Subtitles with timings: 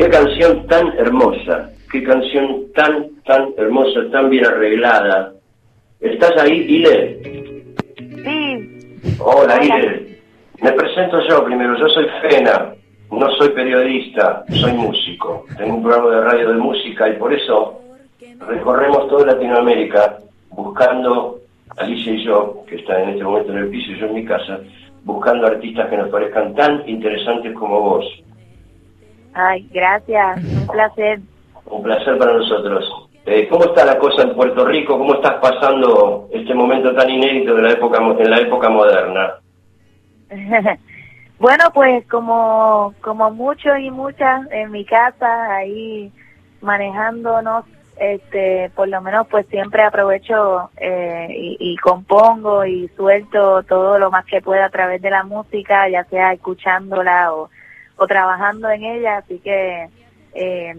[0.00, 5.34] Qué canción tan hermosa, qué canción tan, tan hermosa, tan bien arreglada.
[6.00, 7.20] ¿Estás ahí, Ile?
[7.98, 9.18] Sí.
[9.18, 10.18] Hola, Ile.
[10.62, 12.72] Me presento yo primero, yo soy Fena,
[13.10, 15.44] no soy periodista, soy músico.
[15.58, 17.78] Tengo un programa de radio de música y por eso
[18.48, 20.16] recorremos toda Latinoamérica
[20.48, 21.40] buscando,
[21.76, 24.24] Alicia y yo, que está en este momento en el piso y yo en mi
[24.24, 24.60] casa,
[25.04, 28.22] buscando artistas que nos parezcan tan interesantes como vos.
[29.34, 31.20] Ay, gracias, un placer.
[31.66, 33.10] Un placer para nosotros.
[33.26, 34.98] Eh, ¿Cómo está la cosa en Puerto Rico?
[34.98, 39.34] ¿Cómo estás pasando este momento tan inédito de la época en la época moderna?
[41.38, 46.10] bueno, pues como como muchos y muchas en mi casa ahí
[46.60, 47.66] manejándonos
[47.98, 54.10] este por lo menos pues siempre aprovecho eh, y, y, compongo y suelto todo lo
[54.10, 57.50] más que pueda a través de la música ya sea escuchándola o,
[58.00, 59.88] o trabajando en ella así que
[60.32, 60.74] eh,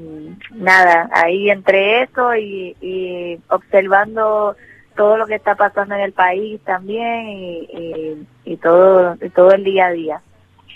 [0.55, 4.55] nada ahí entre eso y, y, observando
[4.95, 9.88] todo lo que está pasando en el país también y, y, todo todo el día
[9.88, 10.22] a día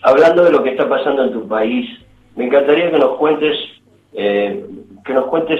[0.04, 1.90] hablando de lo que está pasando en tu país
[2.36, 3.58] me encantaría que nos cuentes
[4.14, 4.66] eh,
[5.04, 5.60] que nos cuentes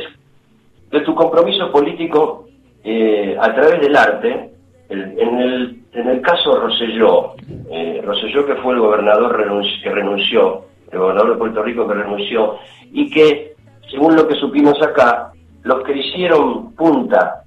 [0.92, 2.48] de tu compromiso político
[2.84, 4.52] eh, a través del arte.
[4.88, 7.34] El, en, el, en el caso Rosselló,
[7.72, 11.94] eh, Rosselló que fue el gobernador renunci que renunció, el gobernador de Puerto Rico que
[11.94, 12.58] renunció,
[12.92, 13.54] y que,
[13.90, 15.32] según lo que supimos acá,
[15.64, 17.44] los que hicieron punta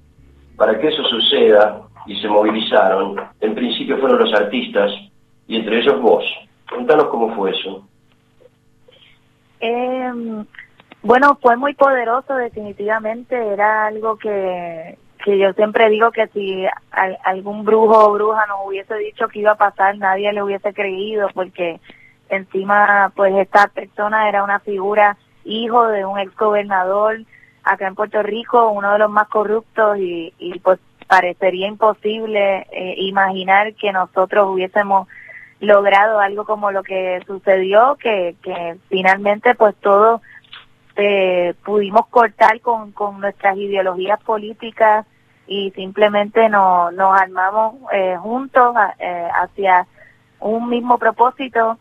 [0.57, 4.91] para que eso suceda y se movilizaron, en principio fueron los artistas,
[5.47, 6.25] y entre ellos vos.
[6.69, 7.87] Contanos cómo fue eso.
[9.61, 10.13] Eh,
[11.03, 13.35] bueno, fue muy poderoso, definitivamente.
[13.35, 18.67] Era algo que, que yo siempre digo que si al, algún brujo o bruja nos
[18.67, 21.81] hubiese dicho que iba a pasar, nadie le hubiese creído, porque
[22.29, 27.21] encima, pues esta persona era una figura hijo de un ex gobernador
[27.65, 32.95] acá en Puerto Rico, uno de los más corruptos, y, y pues parecería imposible eh,
[32.99, 35.09] imaginar que nosotros hubiésemos
[35.61, 40.21] logrado algo como lo que sucedió, que, que finalmente pues todo
[40.97, 45.07] eh, pudimos cortar con, con nuestras ideologías políticas
[45.47, 49.87] y simplemente no, nos armamos eh, juntos eh, hacia
[50.41, 51.79] un mismo propósito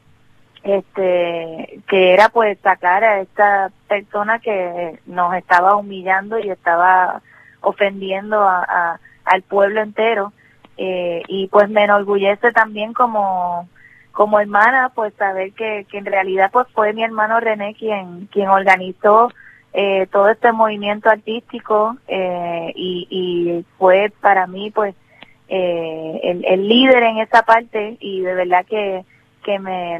[0.67, 7.21] este que era pues sacar a esta persona que nos estaba humillando y estaba
[7.61, 10.33] ofendiendo a, al pueblo entero.
[10.77, 13.67] Eh, y pues me enorgullece también como
[14.11, 18.49] como hermana, pues saber que, que en realidad pues fue mi hermano René quien, quien
[18.49, 19.31] organizó
[19.73, 24.95] eh, todo este movimiento artístico eh, y, y fue para mí pues
[25.49, 27.97] eh, el, el líder en esa parte.
[27.99, 29.05] Y de verdad que,
[29.47, 29.97] que me,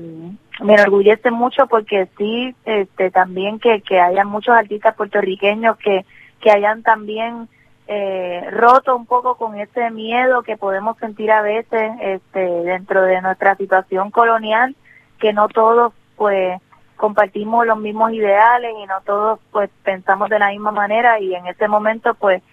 [0.60, 6.06] me enorgullece mucho porque sí, este, también que, que haya muchos artistas puertorriqueños que,
[6.42, 7.48] que hayan también
[7.88, 13.22] eh, roto un poco con ese miedo que podemos sentir a veces este, dentro de
[13.22, 14.76] nuestra situación colonial,
[15.18, 16.60] que no todos pues
[16.98, 21.48] compartimos los mismos ideales y no todos pues pensamos de la misma manera y en
[21.48, 22.44] ese momento pues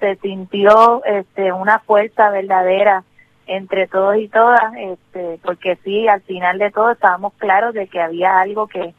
[0.00, 3.04] se sintió este una fuerza verdadera
[3.50, 8.00] entre todos y todas este porque sí al final de todo estábamos claros de que
[8.00, 8.94] había algo que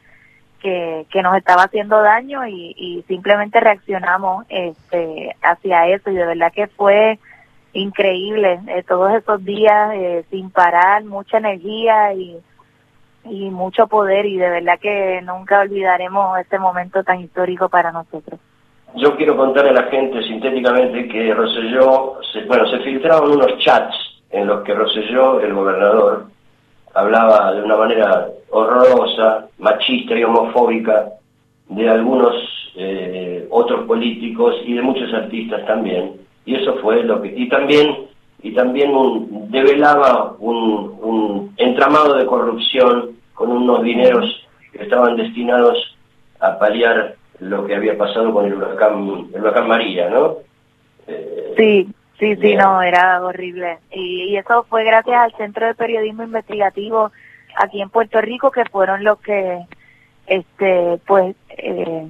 [0.62, 6.68] que, nos estaba haciendo daño y, simplemente reaccionamos este, hacia eso y de verdad que
[6.68, 7.18] fue
[7.74, 12.38] increíble eh, todos esos días eh, sin parar, mucha energía y,
[13.26, 18.40] y mucho poder y de verdad que nunca olvidaremos este momento tan histórico para nosotros.
[18.96, 24.11] Yo quiero contarle a la gente sintéticamente que Roselló, se, bueno, se filtraron unos chats
[24.32, 26.26] en los que Roselló, el gobernador,
[26.94, 31.10] hablaba de una manera horrorosa, machista y homofóbica
[31.70, 32.36] de algunos
[32.76, 36.14] eh, otros políticos y de muchos artistas también.
[36.46, 37.34] Y eso fue lo que...
[37.36, 38.08] Y también,
[38.42, 44.26] y también un, develaba un, un entramado de corrupción con unos dineros
[44.72, 45.98] que estaban destinados
[46.40, 50.38] a paliar lo que había pasado con el huracán, el huracán María, ¿no?
[51.08, 51.88] Eh, sí,
[52.22, 53.80] Sí, sí, no, era horrible.
[53.90, 57.12] Y, y, eso fue gracias al Centro de Periodismo Investigativo
[57.56, 59.66] aquí en Puerto Rico, que fueron los que,
[60.28, 62.08] este, pues, eh,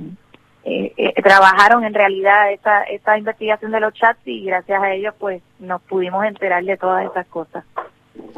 [0.66, 5.16] eh, eh, trabajaron en realidad esta, esta investigación de los chats y gracias a ellos,
[5.18, 7.64] pues, nos pudimos enterar de todas esas cosas.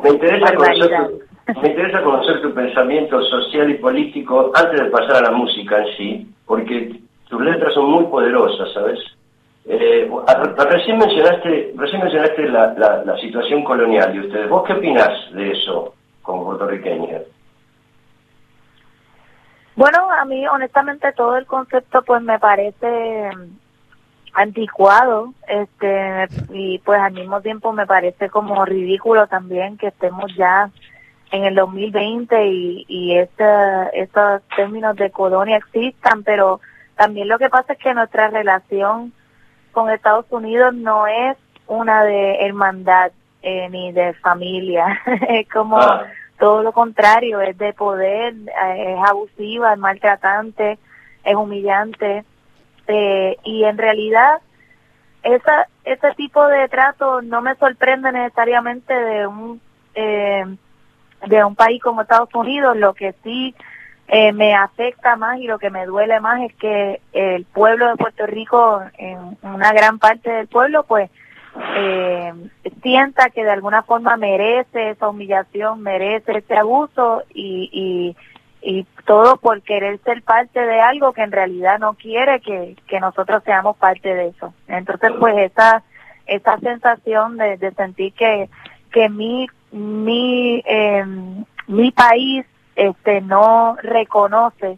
[0.03, 5.15] Me interesa, conocer tu, me interesa conocer tu pensamiento social y político antes de pasar
[5.15, 8.99] a la música en sí, porque tus letras son muy poderosas, ¿sabes?
[9.65, 10.11] Eh,
[10.69, 12.73] recién mencionaste, recién mencionaste la,
[13.05, 14.49] la, situación colonial de ustedes.
[14.49, 17.19] ¿Vos qué opinás de eso como puertorriqueña?
[19.75, 23.29] Bueno, a mí honestamente todo el concepto pues me parece
[24.33, 30.69] anticuado este y pues al mismo tiempo me parece como ridículo también que estemos ya
[31.31, 33.45] en el 2020 y, y este,
[33.93, 36.59] estos términos de colonia existan, pero
[36.95, 39.13] también lo que pasa es que nuestra relación
[39.73, 41.37] con Estados Unidos no es
[41.67, 43.11] una de hermandad
[43.41, 46.05] eh, ni de familia, es como ah.
[46.39, 50.77] todo lo contrario, es de poder, eh, es abusiva, es maltratante,
[51.25, 52.23] es humillante
[52.87, 54.39] eh, y en realidad
[55.23, 59.61] esa, ese tipo de trato no me sorprende necesariamente de un
[59.95, 60.45] eh,
[61.27, 62.75] de un país como Estados Unidos.
[62.75, 63.55] Lo que sí
[64.07, 67.95] eh, me afecta más y lo que me duele más es que el pueblo de
[67.95, 71.09] Puerto Rico, en una gran parte del pueblo, pues
[71.77, 72.33] eh,
[72.81, 78.15] sienta que de alguna forma merece esa humillación, merece ese abuso y, y
[78.63, 82.99] y todo por querer ser parte de algo que en realidad no quiere que, que
[83.01, 84.53] nosotros seamos parte de eso.
[84.67, 85.83] Entonces, pues esa
[86.25, 88.49] esa sensación de, de sentir que
[88.91, 91.03] que mi mi eh,
[91.67, 94.77] mi país este no reconoce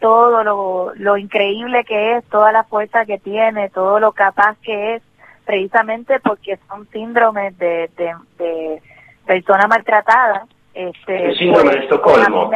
[0.00, 4.96] todo lo, lo increíble que es, toda la fuerza que tiene, todo lo capaz que
[4.96, 5.02] es,
[5.44, 8.82] precisamente porque son síndromes de, de, de
[9.24, 10.42] personas maltratadas.
[10.74, 12.50] Este, el síndrome de pues, Estocolmo.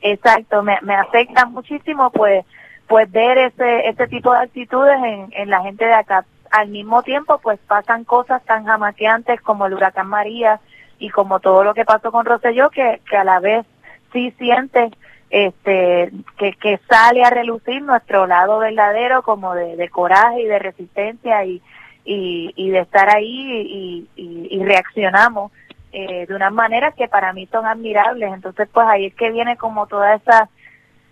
[0.00, 2.46] Exacto, me, me afecta muchísimo pues
[2.88, 6.24] pues ver ese ese tipo de actitudes en, en la gente de acá.
[6.50, 10.58] Al mismo tiempo pues pasan cosas tan jamaqueantes como el huracán María
[10.98, 13.66] y como todo lo que pasó con Rosselló que, que a la vez
[14.12, 14.90] sí siente
[15.30, 20.58] este que, que sale a relucir nuestro lado verdadero como de, de coraje y de
[20.58, 21.62] resistencia y,
[22.04, 25.52] y, y de estar ahí y, y, y reaccionamos
[25.92, 28.32] eh, de unas maneras que para mí son admirables.
[28.32, 30.48] Entonces, pues ahí es que viene como toda esa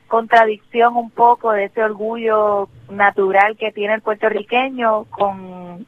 [0.09, 5.87] contradicción un poco de ese orgullo natural que tiene el puertorriqueño con,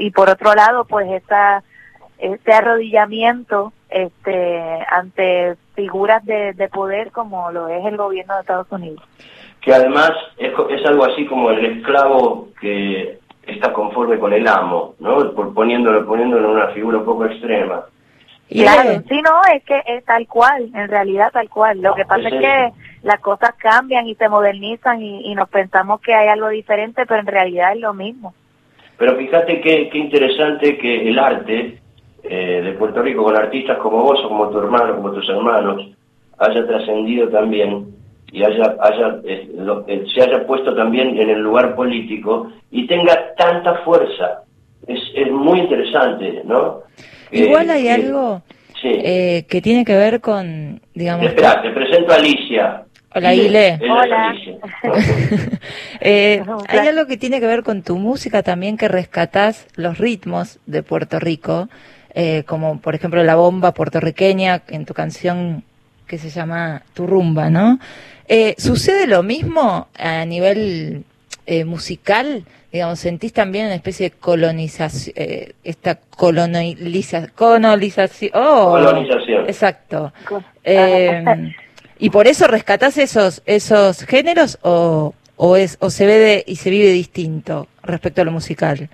[0.00, 1.62] y por otro lado, pues esa
[2.18, 8.70] ese arrodillamiento este ante figuras de, de poder como lo es el gobierno de Estados
[8.70, 9.02] Unidos.
[9.60, 14.94] Que además es, es algo así como el esclavo que está conforme con el amo,
[14.98, 15.32] ¿no?
[15.32, 17.84] Por poniéndolo, poniéndolo en una figura un poco extrema.
[18.48, 21.80] Claro, sí, no, es que es tal cual, en realidad tal cual.
[21.80, 22.72] Lo que pasa es que
[23.02, 27.26] las cosas cambian y se modernizan y, nos pensamos que hay algo diferente, pero en
[27.26, 28.34] realidad es lo mismo.
[28.98, 31.80] Pero fíjate qué, qué interesante que el arte
[32.28, 35.88] eh, de Puerto Rico, con artistas como vos o como tu hermano, como tus hermanos,
[36.38, 37.86] haya trascendido también
[38.32, 39.48] y haya, haya eh,
[39.86, 44.42] eh, se haya puesto también en el lugar político y tenga tanta fuerza.
[44.86, 46.82] Es, es muy interesante, ¿no?
[47.30, 48.42] Igual hay algo
[48.82, 51.26] eh, que tiene que ver con, digamos...
[51.26, 52.82] Espera, te presento a Alicia.
[53.14, 53.78] Hola, Ile.
[53.82, 54.34] Hola.
[56.00, 60.58] eh, hay algo que tiene que ver con tu música también que rescatás los ritmos
[60.66, 61.68] de Puerto Rico,
[62.16, 65.62] eh, como por ejemplo la bomba puertorriqueña en tu canción
[66.06, 67.78] que se llama Tu Rumba, ¿no?
[68.26, 71.04] Eh, ¿Sucede lo mismo a nivel
[71.44, 72.44] eh, musical?
[72.72, 79.46] digamos, sentís también una especie de colonización, eh, esta colonización, colonización, oh, colonización.
[79.46, 80.12] Exacto.
[80.62, 81.24] Eh,
[81.98, 86.68] ¿Y por eso rescatás esos, esos géneros o, o, es, o se ve y se
[86.68, 88.90] vive distinto respecto a lo musical?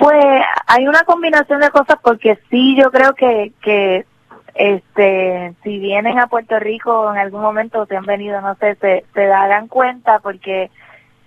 [0.00, 0.24] Pues
[0.66, 4.06] hay una combinación de cosas porque sí, yo creo que, que
[4.54, 9.04] este si vienen a Puerto Rico en algún momento se han venido no sé se,
[9.14, 10.70] se darán cuenta porque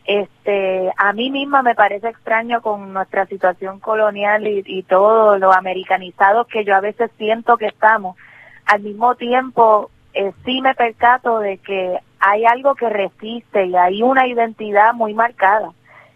[0.05, 6.45] este, a mí misma me parece extraño con nuestra situación colonial y, todo lo americanizado
[6.45, 8.17] que yo a veces siento que estamos.
[8.65, 14.01] Al mismo tiempo, eh, sí me percato de que hay algo que resiste y hay
[14.01, 15.71] una identidad muy marcada.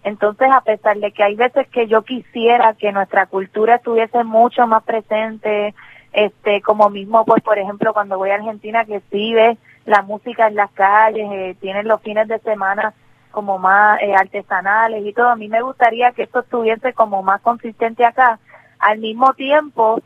[0.08, 4.66] Entonces, a pesar de que hay veces que yo quisiera que nuestra cultura estuviese mucho
[4.66, 5.76] más presente,
[6.14, 10.48] este, como mismo, pues, por ejemplo, cuando voy a Argentina, que sí ve la música
[10.48, 12.94] en las calles, eh, tienen los fines de semana
[13.32, 15.28] como más eh, artesanales y todo.
[15.28, 18.40] A mí me gustaría que esto estuviese como más consistente acá.
[18.80, 20.00] Al mismo tiempo,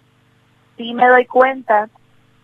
[0.78, 1.90] sí me doy cuenta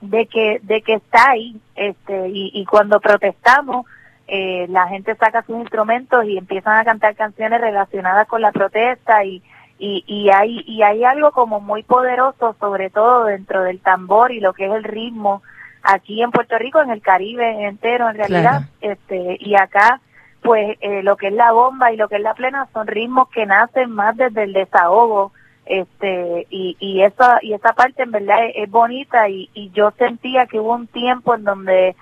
[0.02, 3.88] de que de que está ahí este y cuando protestamos
[4.28, 9.24] eh, la gente saca sus instrumentos y empiezan a cantar canciones relacionadas con la protesta
[9.24, 9.42] y,
[9.80, 14.42] y, y hay y hay algo como muy poderoso sobre todo dentro del tambor y
[14.42, 15.44] lo que es el ritmo
[15.82, 18.64] aquí en Puerto Rico en el Caribe entero en realidad.
[18.82, 20.02] Este y acá
[20.42, 23.30] pues eh, lo que es la bomba y lo que es la plena son ritmos
[23.30, 25.32] que nacen más desde el desahogo
[25.66, 30.48] este y, y esa y esa parte en verdad es, bonita y, y yo sentía
[30.48, 31.96] que hubo un tiempo en donde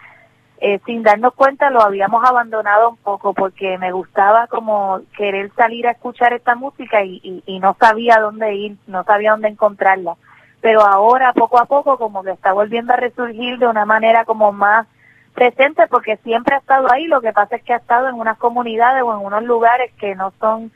[0.61, 5.85] eh, sin darnos cuenta lo habíamos abandonado un poco porque me gustaba como querer salir
[5.87, 10.15] a escuchar esta música y, y, no sabía dónde ir, no sabía dónde encontrarla.
[10.61, 14.51] Pero ahora, poco a poco, como que está volviendo a resurgir de una manera como
[14.51, 14.87] más
[15.35, 18.37] presente porque siempre ha estado ahí, lo que pasa es que ha estado en unas
[18.37, 20.71] comunidades o en unos lugares que no son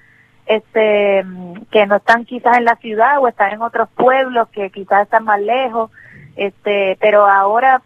[0.45, 1.23] este
[1.71, 5.23] que no están quizás en la ciudad o están en otros pueblos que quizás están
[5.23, 5.91] más lejos
[6.35, 7.81] este pero ahora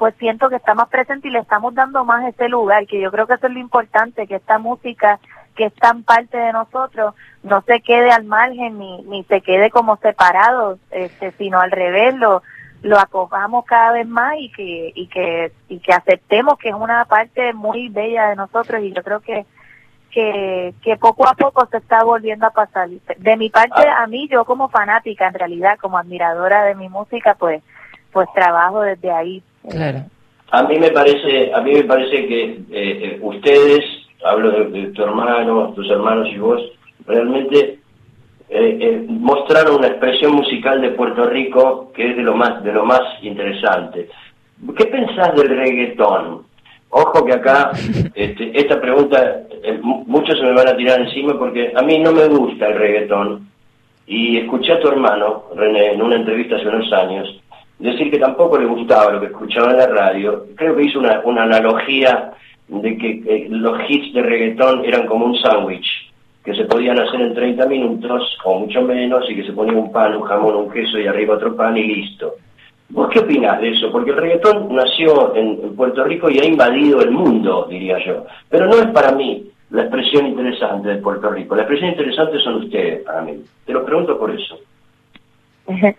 [0.00, 3.10] pues siento que está más presente y le estamos dando más ese lugar, que yo
[3.10, 5.20] creo que eso es lo importante, que esta música
[5.54, 9.68] que es tan parte de nosotros no se quede al margen ni, ni se quede
[9.68, 12.42] como separado, este, sino al revés, lo,
[12.80, 17.04] lo acojamos cada vez más y que, y que, y que aceptemos que es una
[17.04, 19.44] parte muy bella de nosotros y yo creo que,
[20.10, 22.88] que, que poco a poco se está volviendo a pasar.
[22.88, 24.04] De mi parte, ah.
[24.04, 27.62] a mí, yo como fanática, en realidad, como admiradora de mi música, pues,
[28.12, 30.04] pues trabajo desde ahí Claro.
[30.52, 33.84] A mí me parece, a mí me parece que eh, eh, ustedes,
[34.24, 36.60] hablo de, tu hermano, tus hermanos y vos,
[37.06, 37.78] realmente
[38.48, 42.84] eh, mostraron una expresión musical de Puerto Rico que es de lo más, de lo
[42.84, 44.08] más interesante.
[44.76, 46.42] ¿Qué pensás del reggaetón?
[46.88, 47.70] Ojo que acá
[48.14, 49.42] este, esta pregunta
[50.06, 53.48] muchos se me van a tirar encima porque a mí no me gusta el reggaetón
[54.06, 57.40] y escuché a tu hermano, René, en una entrevista hace unos años
[57.80, 61.20] decir que tampoco le gustaba lo que escuchaba en la radio, creo que hizo una,
[61.24, 62.32] una analogía
[62.68, 66.12] de que los hits de reggaetón eran como un sándwich,
[66.44, 69.90] que se podían hacer en 30 minutos o mucho menos y que se ponía un
[69.90, 72.34] pan, un jamón, un queso y arriba otro pan y listo.
[72.90, 73.90] ¿Vos qué opinás de eso?
[73.90, 78.24] Porque el reggaetón nació en, Puerto Rico y ha invadido el mundo, diría yo.
[78.48, 81.54] Pero no es para mí la expresión interesante de Puerto Rico.
[81.54, 83.40] La expresión interesante son ustedes para mí.
[83.64, 84.58] Te lo pregunto por eso.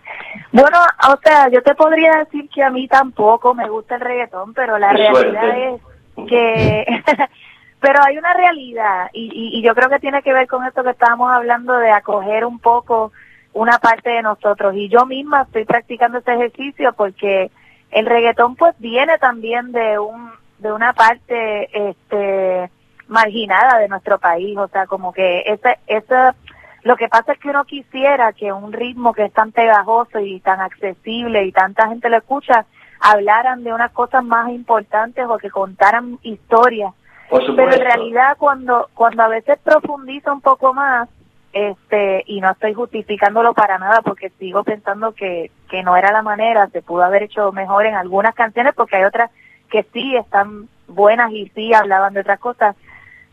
[0.54, 4.54] Bueno, o sea, yo te podría decir que a mí tampoco me gusta el reggaetón,
[4.54, 5.82] pero la realidad es
[6.28, 6.86] que...
[7.80, 10.92] pero hay una realidad y, y, yo creo que tiene que ver con esto que
[10.92, 13.12] estábamos hablando de acoger un poco
[13.54, 14.75] una parte de nosotros.
[14.75, 17.51] Y yo misma estoy practicando este ejercicio porque
[17.90, 22.70] el reggaetón pues viene también de un de una parte este
[23.08, 24.58] marginada de nuestro país.
[24.58, 26.36] O sea como que ese esa
[26.84, 30.40] lo que pasa es que uno quisiera que un ritmo que es tan pegajoso y
[30.40, 32.66] tan accesible y tanta gente lo escucha,
[33.00, 36.94] hablaran de unas cosas más importantes o que contaran historias.
[37.30, 41.08] Pero en realidad cuando, cuando a veces profundizo un poco más,
[41.54, 46.22] este, y no estoy justificándolo para nada porque sigo pensando que, que no era la
[46.22, 49.32] manera, se pudo haber hecho mejor en algunas canciones porque hay otras
[49.70, 52.76] que sí están buenas y sí hablaban de otras cosas,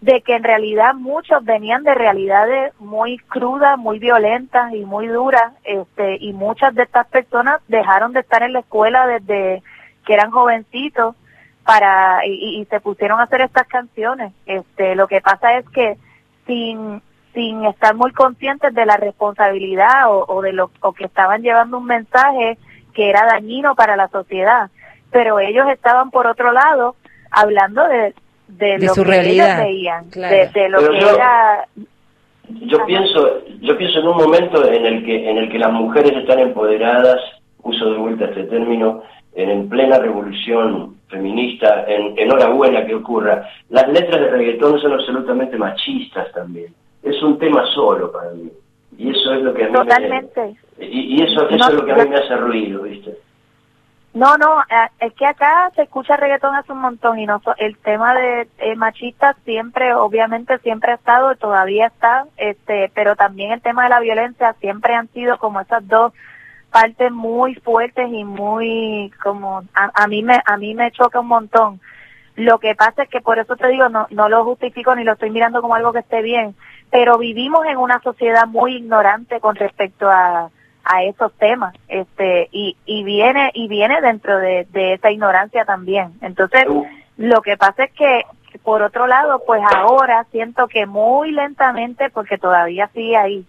[0.01, 5.53] de que en realidad muchos venían de realidades muy crudas, muy violentas y muy duras,
[5.65, 9.63] este, y muchas de estas personas dejaron de estar en la escuela desde
[10.07, 11.17] que eran jovencitos
[11.65, 14.33] para y, se pusieron a hacer estas canciones.
[14.47, 15.99] Este, lo que pasa es que
[16.47, 17.03] sin
[17.35, 21.85] sin estar muy conscientes de la responsabilidad o, de lo o que estaban llevando un
[21.85, 22.59] mensaje
[22.95, 24.71] que era dañino para la sociedad,
[25.13, 26.97] pero ellos estaban por otro lado
[27.31, 28.15] hablando de
[28.49, 29.61] de, lo su que realidad.
[29.67, 31.69] ellos veían, de, lo que yo, era...
[32.49, 36.13] Yo pienso, yo pienso en un momento en el que en el que las mujeres
[36.17, 37.21] están empoderadas,
[37.63, 39.03] uso de vuelta este término,
[39.35, 43.49] en, plena revolución feminista, en, enhorabuena que ocurra.
[43.69, 46.73] Las letras de reggaetón son absolutamente machistas también.
[47.03, 48.51] Es un tema solo para mí.
[48.97, 50.57] Y eso es lo que a mí Totalmente.
[50.81, 53.15] y, eso, eso es lo que a mí me hace ruido, ¿viste?
[54.15, 57.77] No, no, eh, es que acá se escucha reggaetón hace un montón y no el
[57.79, 63.61] tema de eh, machistas siempre, obviamente siempre ha estado, todavía está, este, pero también el
[63.61, 66.13] tema de la violencia siempre han sido como esas dos
[66.71, 71.29] partes muy fuertes y muy como a, a mí me a mí me choca un
[71.29, 71.81] montón.
[72.35, 75.13] Lo que pasa es que por eso te digo no no lo justifico ni lo
[75.13, 76.57] estoy mirando como algo que esté bien,
[76.91, 80.51] pero vivimos en una sociedad muy ignorante con respecto a
[80.89, 86.15] a esos temas este y, y viene y viene dentro de, de esa ignorancia también.
[86.23, 86.65] Entonces
[87.19, 88.23] lo que pasa es que
[88.65, 93.47] por otro lado pues ahora siento que muy lentamente porque todavía sigue ahí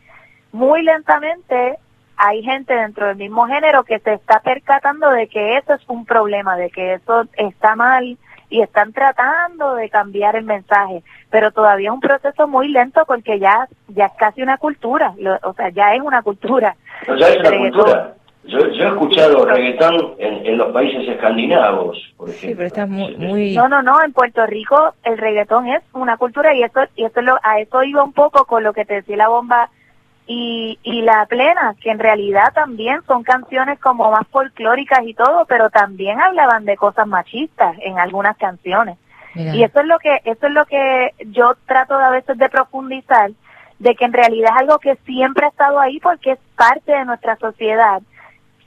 [0.52, 1.78] muy lentamente
[2.18, 6.06] hay gente dentro del mismo género que se está percatando de que eso es un
[6.06, 8.18] problema de que eso está mal
[8.50, 13.40] y están tratando de cambiar el mensaje, pero todavía es un proceso muy lento porque
[13.40, 15.14] ya ya es casi una cultura,
[15.44, 16.76] o sea, ya es una cultura.
[17.08, 18.14] ya es una cultura.
[18.46, 22.50] Yo, yo, he escuchado reggaetón en, en, los países escandinavos, por ejemplo.
[22.50, 23.54] Sí, pero está muy, muy...
[23.54, 27.22] No, no, no, en Puerto Rico el reggaetón es una cultura y eso, y eso
[27.22, 29.70] lo, a eso iba un poco con lo que te decía la bomba
[30.32, 35.46] y, y La Plena, que en realidad también son canciones como más folclóricas y todo,
[35.46, 39.00] pero también hablaban de cosas machistas en algunas canciones.
[39.34, 42.50] Y eso es lo que eso es lo que yo trato de a veces de
[42.50, 43.32] profundizar
[43.80, 47.06] de que en realidad es algo que siempre ha estado ahí porque es parte de
[47.06, 48.02] nuestra sociedad.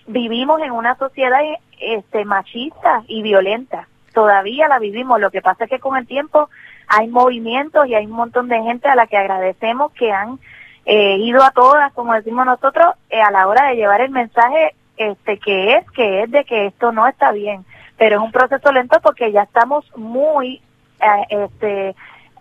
[0.08, 1.40] Vivimos en una sociedad
[1.80, 3.86] este machista y violenta.
[4.12, 5.20] Todavía la vivimos.
[5.20, 6.48] Lo que pasa es que con el tiempo
[6.88, 10.40] hay movimientos y hay un montón de gente a la que agradecemos que han
[10.84, 14.74] eh, ido a todas, como decimos nosotros, eh, a la hora de llevar el mensaje
[14.96, 17.64] este que es, que es de que esto no está bien.
[17.96, 20.60] Pero es un proceso lento porque ya estamos muy
[21.00, 21.94] eh, este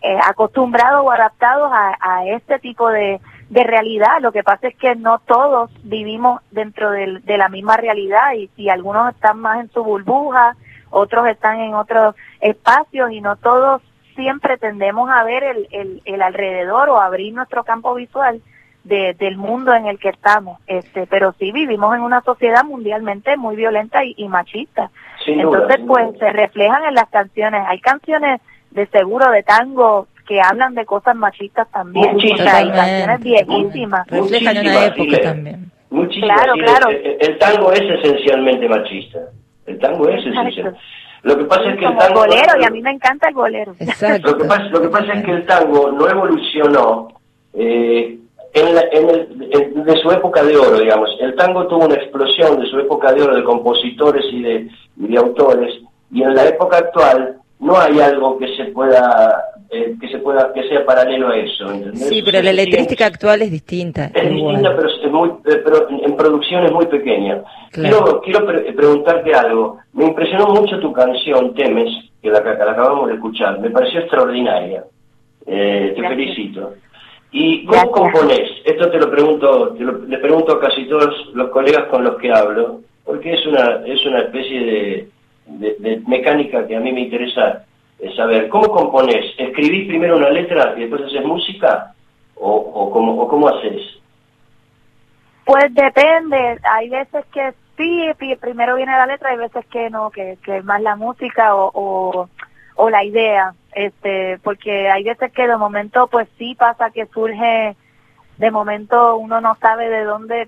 [0.04, 3.20] eh, acostumbrados o adaptados a, este tipo de,
[3.50, 4.20] realidad.
[4.22, 8.70] Lo que pasa es que no todos vivimos dentro de, la misma realidad y si
[8.70, 10.56] algunos están más en su burbuja,
[10.90, 13.82] otros están en otros espacios y no todos
[14.22, 18.42] siempre tendemos a ver el, el, alrededor o abrir nuestro campo visual
[18.84, 20.60] del mundo en el que estamos.
[20.68, 24.92] Este, pero sí vivimos en una sociedad mundialmente muy violenta y, machista.
[25.26, 27.64] Entonces, pues se reflejan en las canciones.
[27.68, 32.14] Hay canciones de seguro de tango que hablan de cosas machistas también.
[32.14, 32.54] Muchísimas.
[32.54, 34.08] hay canciones viejísimas.
[34.08, 35.72] Reflejan una época también.
[35.90, 36.90] Claro, claro.
[36.90, 39.20] El, tango es esencialmente machista.
[39.66, 40.80] El tango es esencialmente.
[41.24, 42.20] Lo que pasa es que el tango...
[42.22, 43.76] bolero, y a mí me encanta el bolero.
[43.80, 47.10] Lo que pasa, lo que pasa es que el tango no evolucionó
[47.54, 48.18] eh,
[48.54, 51.10] en, en el, de su época de oro, digamos.
[51.20, 55.08] El tango tuvo una explosión de su época de oro de compositores y de, y
[55.08, 55.74] de autores,
[56.12, 60.52] y en la época actual no hay algo que se pueda eh, que se pueda
[60.54, 64.90] que sea paralelo a eso sí pero la electrística actual es distinta es distinta pero,
[64.90, 67.44] es muy, eh, pero en producción es muy pequeña.
[67.72, 69.78] Quiero quiero preguntarte algo.
[69.94, 71.90] Me impresionó mucho tu canción Temes
[72.22, 73.60] que la, acabamos de escuchar.
[73.60, 74.84] Me pareció extraordinaria.
[75.46, 76.74] Eh, te felicito.
[77.32, 82.04] Y cómo componés esto te lo pregunto le pregunto a casi todos los colegas con
[82.04, 85.08] los que hablo porque es una es una especie de
[85.46, 87.64] de, mecánica que a mí me interesa
[88.16, 88.50] saber.
[88.50, 89.34] ¿Cómo compones?
[89.38, 91.94] ¿Escribís primero una letra y después haces música?
[92.36, 93.82] ¿O, o, cómo, o cómo haces?
[95.46, 96.60] Pues depende.
[96.64, 98.10] Hay veces que sí,
[98.40, 102.30] primero viene la letra, hay veces que no, que, que más la música o, o,
[102.76, 103.54] o la idea.
[103.74, 107.76] este Porque hay veces que de momento pues sí pasa que surge,
[108.38, 110.48] de momento uno no sabe de dónde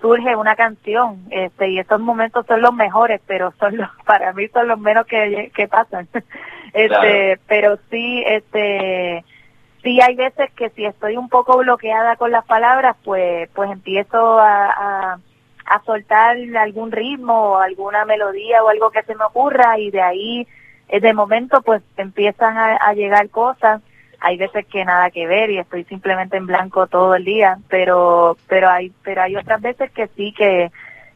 [0.00, 4.48] surge una canción este y estos momentos son los mejores pero son los para mí
[4.48, 6.06] son los menos que, que pasan
[6.74, 9.24] este pero sí este
[9.82, 14.38] sí hay veces que si estoy un poco bloqueada con las palabras pues pues empiezo
[14.38, 15.18] a,
[15.66, 20.02] a, soltar algún ritmo o alguna melodía o algo que se me ocurra y de
[20.02, 20.46] ahí
[20.88, 23.80] eh, de momento pues empiezan a llegar cosas.
[24.20, 28.36] Hay veces que nada que ver y estoy simplemente en blanco todo el día, pero
[28.48, 30.70] pero hay pero hay otras veces que sí que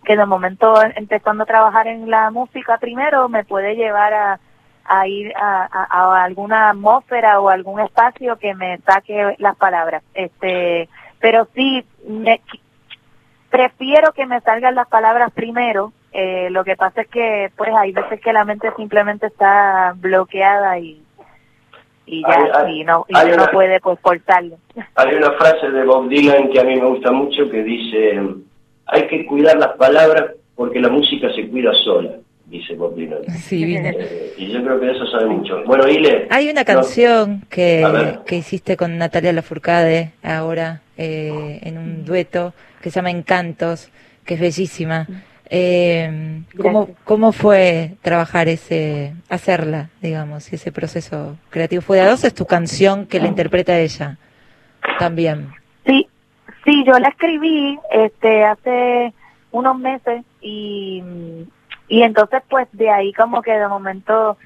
[0.05, 4.40] que de momento empezando a trabajar en la música primero me puede llevar a,
[4.88, 10.03] a ir a, a, alguna atmósfera o algún espacio que me saque las palabras.
[10.14, 10.88] Este,
[11.20, 12.40] pero sí me,
[13.51, 15.92] prefiero que me salgan las palabras primero.
[16.12, 20.79] Eh, lo que pasa es que pues hay veces que la mente simplemente está bloqueada
[20.79, 21.03] y
[22.09, 24.57] y ya y no, y no puede pues cortarlo.
[24.94, 28.20] Hay una frase de Bob Dylan que a mí me gusta mucho que dice,
[28.87, 32.12] hay que cuidar las palabras porque la música se cuida sola,
[32.48, 33.24] dice Bob Dylan.
[33.30, 35.62] Sí, eh, y yo creo que eso sabe mucho.
[35.64, 36.26] Bueno, Ile...
[36.30, 42.90] Hay una canción que, que hiciste con Natalia Lafourcade ahora eh, en un dueto que
[42.90, 43.90] se llama Encantos,
[44.24, 45.06] que es bellísima.
[45.50, 51.82] Eh, ¿cómo, ¿Cómo fue trabajar ese, hacerla, digamos, ese proceso creativo?
[51.82, 52.24] ¿Fue de a dos?
[52.24, 54.18] ¿Es tu canción que la interpreta ella
[54.98, 55.48] también?
[55.87, 56.06] Sí,
[56.64, 59.14] sí, yo la escribí este hace
[59.50, 61.02] unos meses y,
[61.88, 64.37] y entonces pues de ahí como que de momento,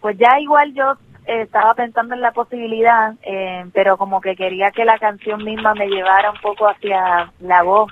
[0.00, 0.94] pues ya igual yo
[1.26, 5.88] estaba pensando en la posibilidad, eh, pero como que quería que la canción misma me
[5.88, 7.90] llevara un poco hacia la voz.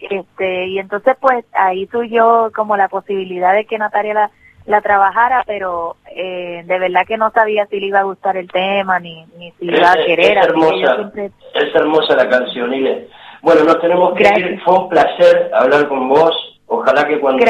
[0.00, 4.30] Este y entonces pues ahí yo como la posibilidad de que Natalia la,
[4.66, 8.48] la trabajara pero eh, de verdad que no sabía si le iba a gustar el
[8.48, 11.12] tema ni, ni si iba a querer es hermosa.
[11.16, 13.08] es hermosa la canción Ile
[13.42, 14.60] bueno nos tenemos que ir.
[14.64, 17.44] Fue un placer hablar con vos ojalá que cuando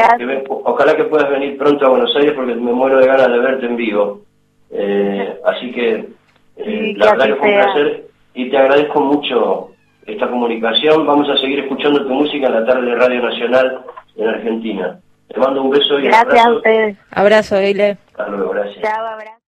[0.65, 3.67] ojalá que puedas venir pronto a Buenos Aires porque me muero de ganas de verte
[3.67, 4.23] en vivo
[4.71, 6.09] eh, así que
[6.57, 9.71] eh, la verdad que fue un placer y te agradezco mucho
[10.07, 11.07] esta comunicación.
[11.07, 13.81] Vamos a seguir escuchando tu música en la tarde de Radio Nacional
[14.17, 14.99] en Argentina.
[15.29, 16.31] Te mando un beso y gracias abrazo.
[16.31, 16.97] Gracias a ustedes.
[17.11, 17.99] Abrazo, Eile.
[18.09, 18.83] Hasta luego, gracias.
[18.83, 19.48] Chao, abrazo.